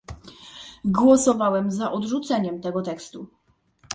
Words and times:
Głosowałem 0.85 1.71
za 1.71 1.91
odrzuceniem 1.91 2.61
tego 2.61 2.81
tekstu 2.81 3.27